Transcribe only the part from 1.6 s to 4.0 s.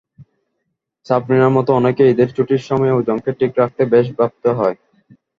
অনেকেই ঈদের ছুটির সময়ে ওজনকে ঠিক রাখতে